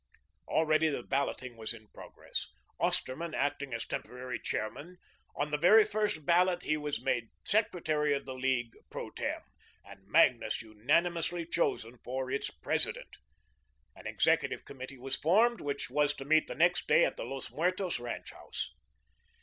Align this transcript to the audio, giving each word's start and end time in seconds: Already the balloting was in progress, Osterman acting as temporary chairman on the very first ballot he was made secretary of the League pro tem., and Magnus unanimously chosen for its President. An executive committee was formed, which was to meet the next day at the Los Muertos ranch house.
Already 0.47 0.89
the 0.89 1.03
balloting 1.03 1.57
was 1.57 1.75
in 1.75 1.87
progress, 1.89 2.47
Osterman 2.79 3.35
acting 3.35 3.71
as 3.71 3.85
temporary 3.85 4.39
chairman 4.39 4.97
on 5.35 5.51
the 5.51 5.59
very 5.59 5.85
first 5.85 6.25
ballot 6.25 6.63
he 6.63 6.75
was 6.75 7.03
made 7.03 7.29
secretary 7.45 8.11
of 8.15 8.25
the 8.25 8.33
League 8.33 8.75
pro 8.89 9.11
tem., 9.11 9.41
and 9.85 10.07
Magnus 10.07 10.63
unanimously 10.63 11.45
chosen 11.45 11.99
for 12.03 12.31
its 12.31 12.49
President. 12.49 13.15
An 13.95 14.07
executive 14.07 14.65
committee 14.65 14.97
was 14.97 15.17
formed, 15.17 15.61
which 15.61 15.91
was 15.91 16.15
to 16.15 16.25
meet 16.25 16.47
the 16.47 16.55
next 16.55 16.87
day 16.87 17.05
at 17.05 17.15
the 17.15 17.23
Los 17.23 17.51
Muertos 17.51 17.99
ranch 17.99 18.31
house. 18.31 18.73